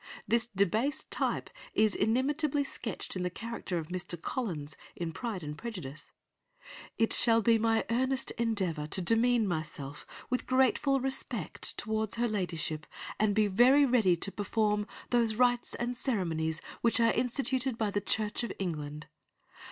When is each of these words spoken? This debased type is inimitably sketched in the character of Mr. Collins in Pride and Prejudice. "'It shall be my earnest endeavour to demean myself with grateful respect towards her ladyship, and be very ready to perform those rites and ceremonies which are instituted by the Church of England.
This 0.27 0.47
debased 0.47 1.11
type 1.11 1.51
is 1.75 1.93
inimitably 1.93 2.63
sketched 2.63 3.15
in 3.15 3.21
the 3.21 3.29
character 3.29 3.77
of 3.77 3.89
Mr. 3.89 4.19
Collins 4.19 4.75
in 4.95 5.11
Pride 5.11 5.43
and 5.43 5.55
Prejudice. 5.55 6.09
"'It 6.97 7.13
shall 7.13 7.39
be 7.43 7.59
my 7.59 7.85
earnest 7.91 8.31
endeavour 8.31 8.87
to 8.87 8.99
demean 8.99 9.47
myself 9.47 10.07
with 10.27 10.47
grateful 10.47 10.99
respect 10.99 11.77
towards 11.77 12.15
her 12.15 12.27
ladyship, 12.27 12.87
and 13.19 13.35
be 13.35 13.45
very 13.45 13.85
ready 13.85 14.15
to 14.15 14.31
perform 14.31 14.87
those 15.11 15.35
rites 15.35 15.75
and 15.75 15.95
ceremonies 15.95 16.63
which 16.81 16.99
are 16.99 17.13
instituted 17.13 17.77
by 17.77 17.91
the 17.91 18.01
Church 18.01 18.43
of 18.43 18.51
England. 18.57 19.05